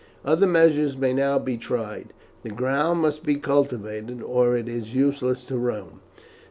Other 0.25 0.47
measures 0.47 0.97
may 0.97 1.13
now 1.13 1.37
be 1.37 1.57
tried; 1.57 2.11
the 2.41 2.49
ground 2.49 3.03
must 3.03 3.23
be 3.23 3.35
cultivated, 3.35 4.19
or 4.23 4.57
it 4.57 4.67
is 4.67 4.95
useless 4.95 5.45
to 5.45 5.59
Rome. 5.59 5.99